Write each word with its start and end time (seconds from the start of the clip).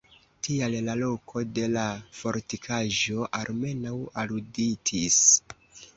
Tial 0.45 0.77
la 0.85 0.95
loko 1.01 1.43
de 1.59 1.67
la 1.75 1.83
fortikaĵo 2.21 3.27
almenaŭ 3.41 3.95
aluditis. 4.23 5.25